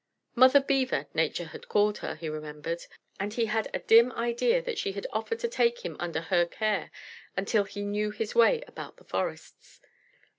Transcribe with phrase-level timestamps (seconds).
[0.33, 2.85] "Mother Beaver," Nature had called her, he remembered,
[3.19, 6.47] and he had a dim idea that she had offered to take him under her
[6.47, 6.89] care
[7.37, 9.79] until he knew his way about the forests.